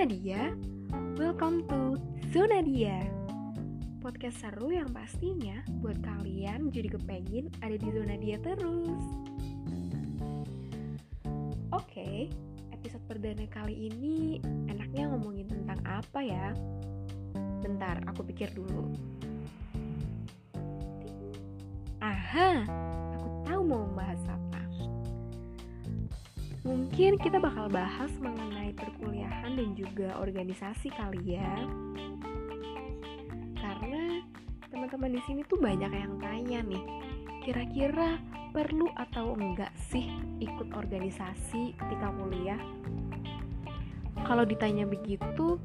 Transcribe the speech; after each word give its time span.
Zona 0.00 0.16
Dia. 0.16 0.44
Welcome 1.20 1.68
to 1.68 2.00
Zona 2.32 2.64
Dia. 2.64 3.04
Podcast 4.00 4.40
seru 4.40 4.72
yang 4.72 4.88
pastinya 4.96 5.60
buat 5.84 6.00
kalian 6.00 6.72
jadi 6.72 6.96
kepengin 6.96 7.52
ada 7.60 7.76
di 7.76 7.84
zona 7.92 8.16
dia 8.16 8.40
terus. 8.40 9.04
Oke, 11.76 12.32
episode 12.72 13.04
perdana 13.04 13.44
kali 13.52 13.92
ini 13.92 14.40
enaknya 14.72 15.12
ngomongin 15.12 15.52
tentang 15.52 15.84
apa 15.84 16.24
ya? 16.24 16.56
Bentar, 17.60 18.00
aku 18.08 18.24
pikir 18.24 18.56
dulu. 18.56 18.96
Aha, 22.00 22.64
aku 23.20 23.28
tahu 23.44 23.60
mau 23.68 23.84
membahas 23.84 24.24
apa. 24.32 24.49
Mungkin 26.60 27.16
kita 27.16 27.40
bakal 27.40 27.72
bahas 27.72 28.12
mengenai 28.20 28.76
perkuliahan 28.76 29.56
dan 29.56 29.72
juga 29.72 30.12
organisasi 30.20 30.92
kali 30.92 31.40
ya. 31.40 31.56
Karena 33.56 34.20
teman-teman 34.68 35.16
di 35.16 35.20
sini 35.24 35.40
tuh 35.48 35.56
banyak 35.56 35.88
yang 35.88 36.20
tanya 36.20 36.60
nih, 36.60 36.84
kira-kira 37.40 38.20
perlu 38.52 38.92
atau 38.92 39.32
enggak 39.40 39.72
sih 39.88 40.12
ikut 40.44 40.68
organisasi 40.76 41.72
ketika 41.80 42.12
kuliah? 42.12 42.60
Kalau 44.28 44.44
ditanya 44.44 44.84
begitu, 44.84 45.56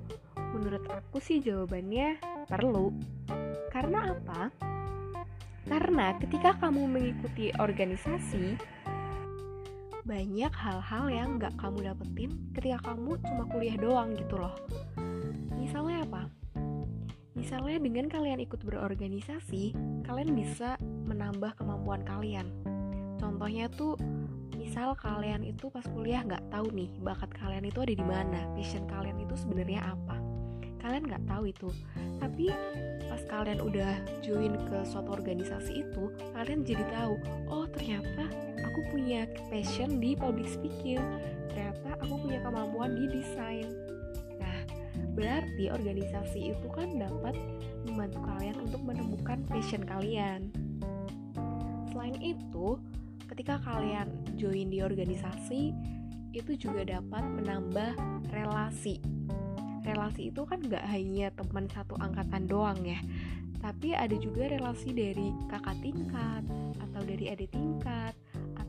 menurut 0.55 0.87
aku 0.87 1.19
sih 1.19 1.43
jawabannya 1.43 2.23
perlu. 2.47 2.95
Karena 3.67 4.15
apa? 4.15 4.47
Karena 5.67 6.15
ketika 6.23 6.55
kamu 6.55 6.87
mengikuti 6.87 7.51
organisasi, 7.59 8.74
banyak 10.05 10.53
hal-hal 10.53 11.05
yang 11.09 11.41
nggak 11.41 11.57
kamu 11.57 11.89
dapetin 11.89 12.31
ketika 12.53 12.77
kamu 12.93 13.17
cuma 13.25 13.43
kuliah 13.49 13.73
doang 13.73 14.13
gitu 14.13 14.37
loh. 14.37 14.53
Misalnya 15.57 16.05
apa? 16.05 16.29
Misalnya 17.33 17.81
dengan 17.81 18.05
kalian 18.07 18.37
ikut 18.45 18.61
berorganisasi, 18.61 19.73
kalian 20.05 20.37
bisa 20.37 20.77
menambah 21.09 21.57
kemampuan 21.57 22.05
kalian. 22.05 22.53
Contohnya 23.17 23.65
tuh, 23.65 23.97
misal 24.53 24.93
kalian 24.93 25.41
itu 25.41 25.73
pas 25.73 25.83
kuliah 25.89 26.21
nggak 26.21 26.53
tahu 26.53 26.69
nih 26.69 26.93
bakat 27.01 27.33
kalian 27.33 27.65
itu 27.65 27.81
ada 27.81 27.93
di 27.97 28.05
mana, 28.05 28.45
passion 28.53 28.85
kalian 28.85 29.17
itu 29.17 29.33
sebenarnya 29.33 29.89
apa. 29.89 30.21
Kalian 30.85 31.09
nggak 31.09 31.25
tahu 31.25 31.49
itu, 31.49 31.69
tapi 32.21 32.53
pas 33.09 33.21
kalian 33.25 33.57
udah 33.57 34.21
join 34.21 34.53
ke 34.69 34.77
suatu 34.85 35.17
organisasi 35.17 35.81
itu, 35.81 36.13
kalian 36.37 36.61
jadi 36.61 36.85
tahu, 36.93 37.17
oh 37.49 37.65
ternyata 37.73 38.29
punya 38.89 39.29
passion 39.49 39.97
di 40.01 40.13
public 40.13 40.49
speaking, 40.49 41.01
ternyata 41.51 41.97
aku 42.01 42.19
punya 42.25 42.39
kemampuan 42.41 42.97
di 42.97 43.05
desain. 43.19 43.69
Nah, 44.41 44.59
berarti 45.13 45.71
organisasi 45.71 46.55
itu 46.55 46.67
kan 46.73 46.97
dapat 46.97 47.37
membantu 47.85 48.19
kalian 48.25 48.57
untuk 48.61 48.81
menemukan 48.81 49.39
passion 49.47 49.85
kalian. 49.85 50.49
Selain 51.93 52.17
itu, 52.19 52.75
ketika 53.31 53.61
kalian 53.63 54.11
join 54.35 54.69
di 54.69 54.83
organisasi, 54.83 55.73
itu 56.35 56.51
juga 56.59 56.83
dapat 56.83 57.23
menambah 57.23 57.95
relasi 58.35 58.99
relasi 59.85 60.33
itu 60.33 60.41
kan 60.43 60.59
nggak 60.59 60.81
hanya 60.89 61.29
teman 61.37 61.69
satu 61.69 61.93
angkatan 62.01 62.49
doang 62.49 62.81
ya 62.81 62.97
tapi 63.61 63.93
ada 63.93 64.13
juga 64.17 64.49
relasi 64.49 64.91
dari 64.91 65.31
kakak 65.47 65.77
tingkat 65.79 66.43
atau 66.81 67.01
dari 67.05 67.31
adik 67.31 67.53
tingkat 67.53 68.17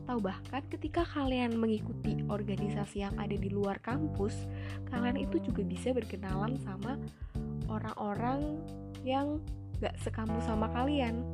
atau 0.07 0.23
bahkan 0.23 0.63
ketika 0.71 1.03
kalian 1.03 1.59
mengikuti 1.59 2.23
organisasi 2.31 3.03
yang 3.03 3.11
ada 3.19 3.35
di 3.35 3.51
luar 3.51 3.75
kampus 3.83 4.47
kalian 4.87 5.19
itu 5.19 5.35
juga 5.43 5.67
bisa 5.67 5.91
berkenalan 5.91 6.55
sama 6.63 6.95
orang-orang 7.67 8.55
yang 9.03 9.43
gak 9.83 9.99
sekampus 9.99 10.47
sama 10.47 10.71
kalian 10.71 11.27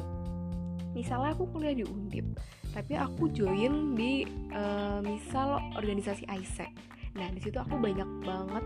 misalnya 0.97 1.38
aku 1.38 1.46
kuliah 1.53 1.78
di 1.78 1.86
Undip 1.86 2.25
tapi 2.74 2.97
aku 2.97 3.30
join 3.30 3.94
di 3.94 4.25
uh, 4.58 5.06
misal 5.06 5.62
organisasi 5.78 6.26
ISEC 6.26 6.74
nah 7.14 7.30
di 7.30 7.46
situ 7.46 7.62
aku 7.62 7.78
banyak 7.78 8.09
banget 8.26 8.66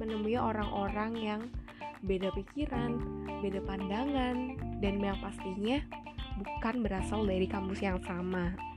menemui 0.00 0.40
orang-orang 0.40 1.12
yang 1.20 1.40
beda 2.02 2.34
pikiran, 2.34 2.98
beda 3.44 3.62
pandangan, 3.62 4.58
dan 4.82 4.98
yang 4.98 5.14
pastinya 5.22 5.78
bukan 6.34 6.82
berasal 6.82 7.22
dari 7.22 7.46
kampus 7.46 7.78
yang 7.78 8.02
sama. 8.02 8.71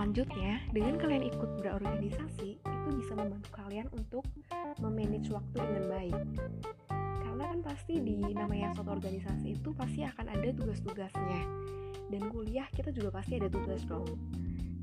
Selanjutnya, 0.00 0.64
dengan 0.72 0.96
kalian 0.96 1.28
ikut 1.28 1.60
berorganisasi, 1.60 2.56
itu 2.56 2.88
bisa 2.96 3.12
membantu 3.12 3.52
kalian 3.52 3.84
untuk 3.92 4.24
memanage 4.80 5.28
waktu 5.28 5.60
dengan 5.60 5.84
baik. 5.92 6.16
Karena 7.20 7.44
kan 7.52 7.60
pasti 7.60 8.00
di 8.00 8.16
namanya 8.32 8.72
suatu 8.72 8.96
organisasi 8.96 9.60
itu 9.60 9.76
pasti 9.76 10.00
akan 10.00 10.32
ada 10.32 10.56
tugas-tugasnya. 10.56 11.44
Dan 12.08 12.32
kuliah 12.32 12.64
kita 12.72 12.96
juga 12.96 13.20
pasti 13.20 13.44
ada 13.44 13.52
tugas 13.52 13.84
dong. 13.84 14.08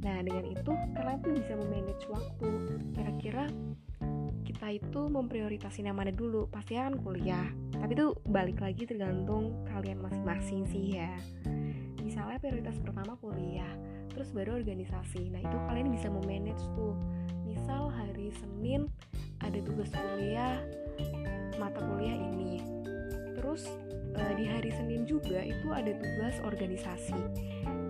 Nah, 0.05 0.21
dengan 0.21 0.53
itu 0.53 0.69
kalian 0.93 1.17
tuh 1.25 1.33
bisa 1.33 1.53
memanage 1.57 2.05
waktu. 2.13 2.49
Kira-kira 2.93 3.49
kita 4.45 4.69
itu 4.69 5.01
memprioritaskan 5.09 5.89
yang 5.89 5.97
mana 5.97 6.13
dulu 6.13 6.45
pasti 6.53 6.77
kan 6.77 6.93
kuliah 6.93 7.49
tapi 7.75 7.93
itu 7.93 8.15
balik 8.31 8.63
lagi 8.63 8.87
tergantung 8.87 9.53
kalian 9.67 9.99
masing-masing 9.99 10.63
sih 10.71 10.97
ya 10.97 11.11
misalnya 12.07 12.39
prioritas 12.39 12.79
pertama 12.79 13.19
kuliah 13.19 13.67
terus 14.15 14.31
baru 14.31 14.57
organisasi. 14.57 15.27
Nah 15.29 15.43
itu 15.43 15.57
kalian 15.67 15.91
bisa 15.91 16.07
memanage 16.07 16.63
tuh. 16.73 16.95
Misal 17.43 17.91
hari 17.91 18.31
Senin 18.31 18.87
ada 19.43 19.59
tugas 19.59 19.91
kuliah 19.91 20.63
mata 21.59 21.83
kuliah 21.83 22.15
ini. 22.15 22.63
Terus 23.35 23.67
uh, 24.15 24.33
di 24.39 24.47
hari 24.47 24.71
Senin 24.71 25.03
juga 25.03 25.43
itu 25.43 25.67
ada 25.75 25.91
tugas 25.93 26.39
organisasi. 26.41 27.19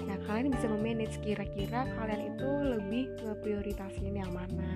Nah 0.04 0.18
kalian 0.26 0.50
bisa 0.52 0.66
memanage 0.66 1.22
kira-kira 1.22 1.86
kalian 1.96 2.34
itu 2.34 2.50
lebih 2.76 3.04
ngeprioritasin 3.22 4.18
yang 4.18 4.34
mana 4.34 4.74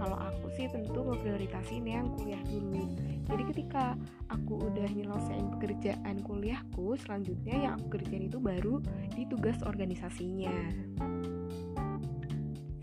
kalau 0.00 0.16
aku 0.16 0.48
sih 0.56 0.64
tentu 0.72 1.04
memprioritasin 1.04 1.84
yang 1.84 2.08
kuliah 2.16 2.40
dulu. 2.48 2.88
Jadi 3.28 3.42
ketika 3.52 4.00
aku 4.32 4.72
udah 4.72 4.88
nyelesain 4.88 5.52
pekerjaan 5.60 6.24
kuliahku 6.24 6.96
selanjutnya 7.04 7.68
yang 7.68 7.72
aku 7.76 8.00
kerjain 8.00 8.32
itu 8.32 8.40
baru 8.40 8.80
di 9.12 9.28
tugas 9.28 9.60
organisasinya. 9.60 10.56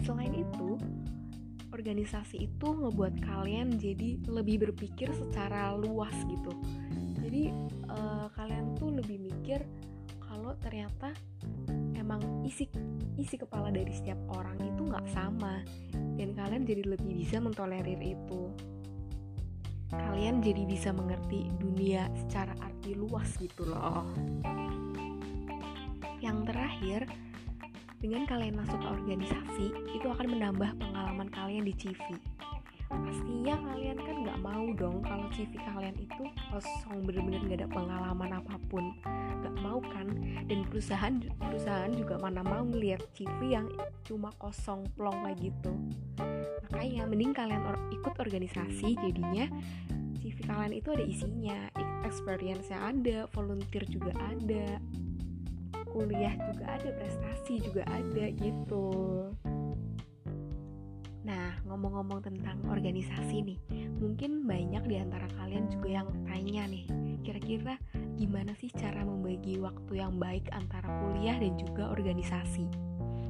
Selain 0.05 0.31
itu 0.37 0.77
organisasi 1.73 2.47
itu 2.47 2.67
ngebuat 2.69 3.25
kalian 3.25 3.75
jadi 3.81 4.21
lebih 4.29 4.69
berpikir 4.69 5.09
secara 5.17 5.73
luas 5.73 6.13
gitu. 6.29 6.53
Jadi 7.25 7.49
uh, 7.91 8.29
kalian 8.37 8.77
tuh 8.77 8.93
lebih 8.93 9.19
mikir 9.25 9.65
kalau 10.21 10.53
ternyata 10.61 11.11
emang 12.07 12.23
isi 12.47 12.71
isi 13.19 13.35
kepala 13.35 13.67
dari 13.67 13.91
setiap 13.91 14.15
orang 14.31 14.55
itu 14.63 14.87
nggak 14.87 15.07
sama. 15.11 15.59
Dan 16.15 16.31
kalian 16.31 16.63
jadi 16.63 16.87
lebih 16.87 17.19
bisa 17.19 17.43
mentolerir 17.43 17.99
itu. 17.99 18.47
Kalian 19.91 20.39
jadi 20.39 20.63
bisa 20.63 20.95
mengerti 20.95 21.51
dunia 21.59 22.07
secara 22.15 22.55
arti 22.63 22.95
luas 22.95 23.27
gitu 23.35 23.67
loh. 23.67 24.07
Yang 26.23 26.37
terakhir 26.47 27.01
dengan 27.99 28.23
kalian 28.23 28.55
masuk 28.55 28.79
ke 28.79 28.87
organisasi 28.87 29.67
itu 29.91 30.07
akan 30.07 30.27
menambah 30.31 30.79
pengalaman 30.79 31.27
kalian 31.27 31.67
di 31.67 31.75
CV 31.75 32.15
pastinya 32.87 33.55
kalian 33.59 33.99
kan 33.99 34.15
nggak 34.23 34.39
mau 34.39 34.65
dong 34.75 35.03
kalau 35.03 35.27
CV 35.35 35.55
kalian 35.59 35.95
itu 35.99 36.23
kosong 36.51 37.03
bener-bener 37.03 37.41
nggak 37.43 37.59
ada 37.63 37.69
pengalaman 37.71 38.31
apa 38.39 38.55
pun. 38.71 38.95
Nggak 39.43 39.55
mau 39.59 39.79
kan? 39.83 40.07
Dan 40.47 40.63
perusahaan 40.67 41.19
perusahaan 41.39 41.91
juga 41.91 42.15
mana 42.19 42.41
mau 42.43 42.63
ngeliat 42.63 43.03
CV 43.15 43.59
yang 43.59 43.67
cuma 44.07 44.31
kosong 44.39 44.87
plong 44.95 45.19
kayak 45.27 45.51
gitu. 45.51 45.71
Makanya 46.67 47.03
mending 47.07 47.31
kalian 47.35 47.63
or 47.63 47.77
ikut 47.91 48.13
organisasi 48.19 48.95
jadinya 48.99 49.47
CV 50.23 50.37
kalian 50.43 50.73
itu 50.75 50.89
ada 50.91 51.05
isinya 51.07 51.59
experience 52.03 52.67
yang 52.71 52.83
ada 52.95 53.27
volunteer 53.31 53.83
juga 53.87 54.11
ada 54.15 54.79
kuliah 55.87 56.35
juga 56.51 56.65
ada 56.77 56.89
prestasi 56.93 57.53
juga 57.63 57.81
ada 57.89 58.25
gitu 58.37 58.91
ngomong-ngomong 61.67 62.23
tentang 62.23 62.57
organisasi 62.71 63.43
nih, 63.43 63.59
mungkin 63.99 64.47
banyak 64.47 64.83
di 64.87 64.95
antara 64.97 65.27
kalian 65.35 65.67
juga 65.67 66.01
yang 66.01 66.07
tanya 66.25 66.63
nih, 66.65 66.87
kira-kira 67.21 67.75
gimana 68.15 68.55
sih 68.57 68.71
cara 68.73 69.03
membagi 69.03 69.59
waktu 69.59 69.99
yang 69.99 70.15
baik 70.17 70.47
antara 70.55 70.87
kuliah 71.03 71.37
dan 71.37 71.53
juga 71.59 71.91
organisasi? 71.91 72.65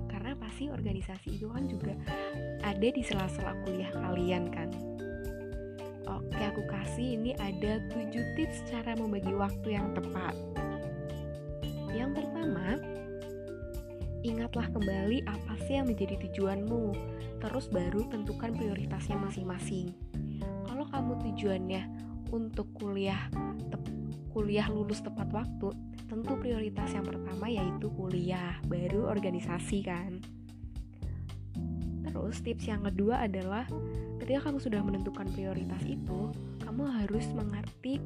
Karena 0.07 0.37
pasti 0.37 0.69
organisasi 0.69 1.27
itu 1.41 1.49
kan 1.51 1.65
juga 1.67 1.93
ada 2.63 2.87
di 2.87 3.01
sela-sela 3.03 3.57
kuliah 3.65 3.91
kalian 3.91 4.49
kan. 4.53 4.69
Oke, 6.07 6.39
aku 6.39 6.63
kasih 6.71 7.19
ini 7.19 7.35
ada 7.35 7.83
7 7.91 8.37
tips 8.39 8.63
cara 8.71 8.95
membagi 8.95 9.35
waktu 9.35 9.75
yang 9.75 9.91
tepat. 9.91 10.33
Yang 11.91 12.23
pertama, 12.23 12.79
ingatlah 14.27 14.67
kembali 14.75 15.23
apa 15.23 15.53
sih 15.63 15.79
yang 15.79 15.87
menjadi 15.87 16.19
tujuanmu. 16.27 16.91
Terus 17.39 17.71
baru 17.71 18.03
tentukan 18.11 18.51
prioritasnya 18.53 19.15
masing-masing. 19.15 19.95
Kalau 20.67 20.85
kamu 20.91 21.15
tujuannya 21.31 21.83
untuk 22.35 22.67
kuliah 22.75 23.31
kuliah 24.37 24.69
lulus 24.69 25.01
tepat 25.01 25.33
waktu, 25.33 25.73
tentu 26.05 26.37
prioritas 26.37 26.93
yang 26.93 27.09
pertama 27.09 27.49
yaitu 27.49 27.89
kuliah, 27.97 28.53
baru 28.69 29.09
organisasi 29.09 29.81
kan. 29.81 30.21
Terus 32.05 32.45
tips 32.45 32.69
yang 32.69 32.85
kedua 32.85 33.25
adalah 33.25 33.65
ketika 34.21 34.45
kamu 34.45 34.61
sudah 34.61 34.81
menentukan 34.85 35.25
prioritas 35.33 35.81
itu, 35.89 36.29
kamu 36.61 36.85
harus 36.85 37.25
mengerti 37.33 37.97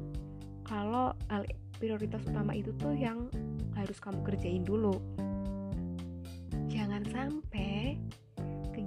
kalau 0.64 1.12
prioritas 1.76 2.24
utama 2.24 2.56
itu 2.56 2.72
tuh 2.80 2.96
yang 2.96 3.28
harus 3.76 4.00
kamu 4.00 4.24
kerjain 4.24 4.64
dulu 4.64 5.02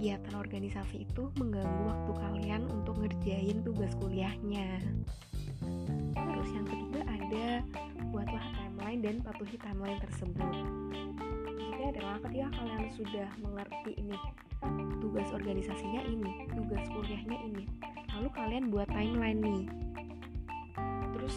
kegiatan 0.06 0.38
organisasi 0.38 1.10
itu 1.10 1.34
mengganggu 1.42 1.90
waktu 1.90 2.12
kalian 2.14 2.70
untuk 2.70 2.94
ngerjain 3.02 3.66
tugas 3.66 3.90
kuliahnya. 3.98 4.78
Terus 6.14 6.50
yang 6.54 6.66
ketiga 6.70 7.02
ada 7.10 7.46
buatlah 8.14 8.46
timeline 8.54 9.02
dan 9.02 9.16
patuhi 9.26 9.58
timeline 9.58 9.98
tersebut. 9.98 10.46
Jadi 11.58 11.84
adalah 11.90 12.22
ketika 12.22 12.54
kalian 12.54 12.86
sudah 12.94 13.28
mengerti 13.42 13.98
ini 13.98 14.14
tugas 15.02 15.26
organisasinya 15.34 16.02
ini 16.06 16.54
tugas 16.54 16.86
kuliahnya 16.94 17.38
ini 17.42 17.66
lalu 18.14 18.30
kalian 18.30 18.70
buat 18.70 18.86
timeline 18.94 19.42
nih. 19.42 19.66
Terus 21.18 21.36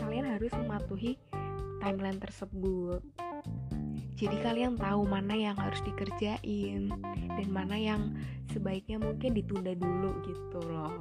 kalian 0.00 0.24
harus 0.24 0.52
mematuhi 0.56 1.20
timeline 1.84 2.16
tersebut 2.16 3.04
jadi 4.20 4.36
kalian 4.44 4.76
tahu 4.76 5.08
mana 5.08 5.32
yang 5.32 5.56
harus 5.56 5.80
dikerjain 5.80 6.92
dan 7.08 7.48
mana 7.48 7.72
yang 7.80 8.12
sebaiknya 8.52 9.00
mungkin 9.00 9.32
ditunda 9.32 9.72
dulu 9.72 10.20
gitu 10.28 10.60
loh 10.68 11.00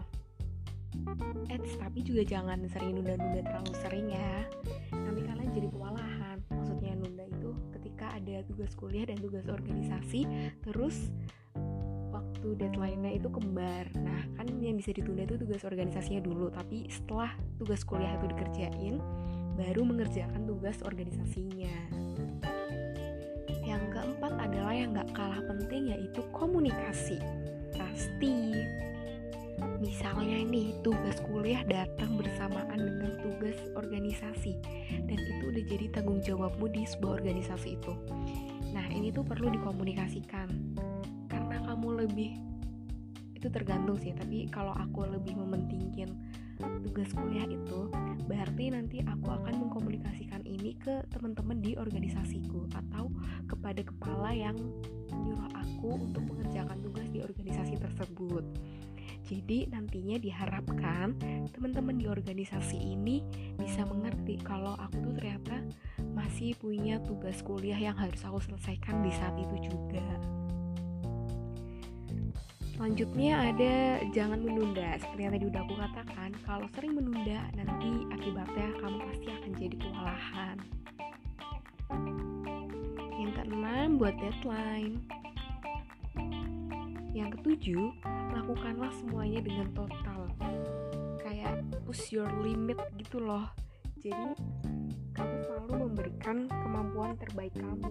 eh 1.52 1.60
tapi 1.76 2.00
juga 2.00 2.24
jangan 2.24 2.64
sering 2.72 2.96
nunda-nunda 2.96 3.44
terlalu 3.44 3.74
sering 3.84 4.08
ya 4.08 4.48
nanti 4.96 5.22
kalian 5.28 5.52
jadi 5.52 5.68
kewalahan 5.68 6.38
maksudnya 6.48 6.96
nunda 6.96 7.28
itu 7.28 7.52
ketika 7.76 8.16
ada 8.16 8.40
tugas 8.48 8.72
kuliah 8.80 9.04
dan 9.04 9.20
tugas 9.20 9.44
organisasi 9.52 10.24
terus 10.64 11.12
waktu 12.10 12.56
deadline-nya 12.58 13.22
itu 13.22 13.30
kembar. 13.30 13.86
Nah, 14.00 14.26
kan 14.34 14.48
yang 14.64 14.80
bisa 14.82 14.96
ditunda 14.96 15.30
itu 15.30 15.38
tugas 15.38 15.62
organisasinya 15.62 16.26
dulu, 16.26 16.50
tapi 16.50 16.90
setelah 16.90 17.36
tugas 17.62 17.86
kuliah 17.86 18.18
itu 18.18 18.32
dikerjain, 18.34 18.96
baru 19.60 19.86
mengerjakan 19.86 20.48
tugas 20.48 20.82
organisasinya. 20.82 21.70
Yang 23.70 23.84
keempat 23.94 24.34
adalah 24.42 24.74
yang 24.74 24.98
gak 24.98 25.14
kalah 25.14 25.42
penting 25.46 25.94
yaitu 25.94 26.26
komunikasi. 26.34 27.22
Pasti. 27.78 28.66
Misalnya 29.78 30.42
nih, 30.50 30.74
tugas 30.82 31.22
kuliah 31.30 31.62
datang 31.70 32.18
bersamaan 32.18 32.80
dengan 32.80 33.14
tugas 33.22 33.56
organisasi 33.78 34.58
dan 35.06 35.20
itu 35.20 35.44
udah 35.54 35.64
jadi 35.70 35.86
tanggung 35.94 36.20
jawabmu 36.26 36.66
di 36.74 36.84
sebuah 36.90 37.22
organisasi 37.22 37.78
itu. 37.78 37.94
Nah, 38.74 38.88
ini 38.90 39.14
tuh 39.14 39.24
perlu 39.24 39.52
dikomunikasikan 39.54 40.48
kamu 41.80 42.06
lebih 42.06 42.38
itu 43.34 43.48
tergantung 43.48 43.96
sih 43.98 44.12
tapi 44.12 44.46
kalau 44.52 44.76
aku 44.76 45.08
lebih 45.08 45.32
mementingkan 45.32 46.12
tugas 46.84 47.08
kuliah 47.16 47.48
itu 47.48 47.88
berarti 48.28 48.76
nanti 48.76 49.00
aku 49.00 49.32
akan 49.32 49.64
mengkomunikasikan 49.64 50.44
ini 50.44 50.76
ke 50.76 51.08
teman-teman 51.08 51.64
di 51.64 51.80
organisasiku 51.80 52.68
kepada 53.70 53.86
kepala 53.86 54.34
yang 54.34 54.58
nyuruh 55.14 55.46
aku 55.54 56.10
untuk 56.10 56.26
mengerjakan 56.26 56.82
tugas 56.82 57.06
di 57.14 57.22
organisasi 57.22 57.78
tersebut 57.78 58.42
jadi 59.30 59.70
nantinya 59.70 60.18
diharapkan 60.18 61.14
teman-teman 61.54 62.02
di 62.02 62.10
organisasi 62.10 62.82
ini 62.82 63.22
bisa 63.62 63.86
mengerti 63.86 64.42
kalau 64.42 64.74
aku 64.74 65.06
tuh 65.06 65.14
ternyata 65.22 65.62
masih 66.18 66.58
punya 66.58 66.98
tugas 67.06 67.46
kuliah 67.46 67.78
yang 67.78 67.94
harus 67.94 68.18
aku 68.26 68.42
selesaikan 68.42 69.06
di 69.06 69.14
saat 69.14 69.38
itu 69.38 69.70
juga. 69.70 70.08
Selanjutnya 72.74 73.54
ada 73.54 74.02
jangan 74.10 74.42
menunda. 74.42 74.98
Seperti 74.98 75.22
yang 75.22 75.34
tadi 75.38 75.46
udah 75.46 75.62
aku 75.62 75.76
katakan, 75.78 76.30
kalau 76.42 76.66
sering 76.74 76.98
menunda 76.98 77.46
nanti 77.54 77.92
akibatnya 78.18 78.74
kamu 78.82 78.98
pasti 79.14 79.28
akan 79.30 79.52
jadi 79.62 79.76
kewalahan. 79.78 80.79
Keenam, 83.50 83.98
buat 83.98 84.14
deadline. 84.22 85.02
Yang 87.18 87.42
ketujuh, 87.42 87.90
lakukanlah 88.30 88.94
semuanya 88.94 89.42
dengan 89.42 89.74
total. 89.74 90.30
Kayak 91.18 91.66
push 91.82 92.14
your 92.14 92.30
limit 92.46 92.78
gitu 93.02 93.18
loh. 93.18 93.50
Jadi, 94.06 94.38
kamu 95.18 95.36
selalu 95.50 95.74
memberikan 95.82 96.46
kemampuan 96.46 97.18
terbaik 97.18 97.58
kamu. 97.58 97.90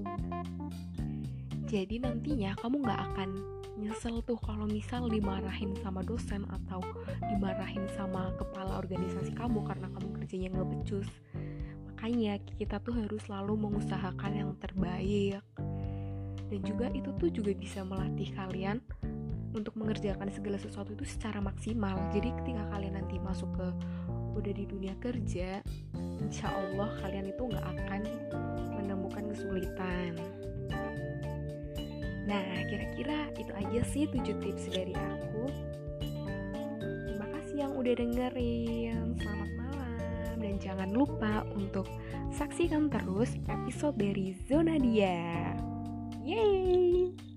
Jadi 1.66 2.06
nantinya 2.06 2.54
kamu 2.62 2.78
gak 2.86 3.02
akan 3.10 3.30
nyesel 3.82 4.22
tuh 4.22 4.38
kalau 4.38 4.70
misal 4.70 5.10
dimarahin 5.10 5.74
sama 5.82 6.06
dosen 6.06 6.46
atau 6.54 6.78
dimarahin 7.34 7.82
sama 7.98 8.30
kepala 8.38 8.78
organisasi 8.78 9.34
kamu 9.34 9.66
karena 9.66 9.90
kamu 9.90 10.08
kerjanya 10.18 10.48
nggak 10.50 10.68
becus 10.74 11.06
makanya 11.98 12.38
kita 12.54 12.78
tuh 12.78 12.94
harus 12.94 13.26
selalu 13.26 13.58
mengusahakan 13.58 14.30
yang 14.30 14.54
terbaik 14.62 15.42
dan 16.46 16.60
juga 16.62 16.94
itu 16.94 17.10
tuh 17.18 17.26
juga 17.26 17.50
bisa 17.58 17.82
melatih 17.82 18.30
kalian 18.38 18.78
untuk 19.50 19.74
mengerjakan 19.74 20.30
segala 20.30 20.62
sesuatu 20.62 20.94
itu 20.94 21.02
secara 21.02 21.42
maksimal 21.42 21.98
jadi 22.14 22.30
ketika 22.38 22.70
kalian 22.70 23.02
nanti 23.02 23.18
masuk 23.18 23.50
ke 23.58 23.66
udah 24.38 24.52
di 24.54 24.70
dunia 24.70 24.94
kerja 25.02 25.58
insya 26.22 26.54
Allah 26.54 26.86
kalian 27.02 27.34
itu 27.34 27.42
nggak 27.50 27.66
akan 27.66 28.00
menemukan 28.78 29.34
kesulitan 29.34 30.14
Nah, 32.28 32.60
kira-kira 32.68 33.32
itu 33.40 33.48
aja 33.56 33.80
sih 33.88 34.04
7 34.04 34.36
tips 34.44 34.68
dari 34.68 34.92
aku. 34.92 35.48
Terima 37.08 37.24
kasih 37.24 37.56
yang 37.64 37.72
udah 37.72 37.94
dengerin. 37.96 39.16
Selamat 39.16 39.47
jangan 40.58 40.90
lupa 40.90 41.46
untuk 41.54 41.86
saksikan 42.34 42.90
terus 42.90 43.38
episode 43.46 43.96
dari 43.96 44.34
Zona 44.46 44.76
Dia. 44.76 45.54
Yeay! 46.26 47.27